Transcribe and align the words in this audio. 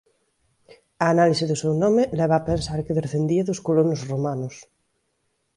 A 1.03 1.05
análise 1.13 1.45
do 1.47 1.59
seu 1.61 1.73
nome 1.83 2.03
leva 2.19 2.35
a 2.37 2.45
pensar 2.49 2.79
que 2.85 2.97
descendía 3.01 3.43
de 3.47 3.53
colonos 3.67 4.01
romanos. 4.11 4.55